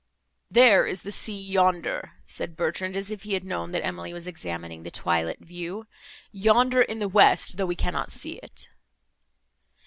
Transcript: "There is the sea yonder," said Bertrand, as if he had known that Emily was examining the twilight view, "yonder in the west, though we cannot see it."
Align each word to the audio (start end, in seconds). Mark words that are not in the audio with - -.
"There 0.49 0.87
is 0.87 1.03
the 1.03 1.11
sea 1.11 1.39
yonder," 1.39 2.13
said 2.25 2.55
Bertrand, 2.57 2.97
as 2.97 3.11
if 3.11 3.21
he 3.21 3.33
had 3.35 3.43
known 3.43 3.69
that 3.69 3.85
Emily 3.85 4.13
was 4.13 4.25
examining 4.25 4.81
the 4.81 4.89
twilight 4.89 5.41
view, 5.41 5.85
"yonder 6.31 6.81
in 6.81 6.97
the 6.97 7.07
west, 7.07 7.55
though 7.57 7.67
we 7.67 7.75
cannot 7.75 8.11
see 8.11 8.39
it." 8.41 8.67